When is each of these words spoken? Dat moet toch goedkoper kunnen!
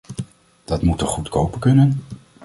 Dat 0.63 0.81
moet 0.81 0.97
toch 0.97 1.09
goedkoper 1.09 1.59
kunnen! 1.59 2.03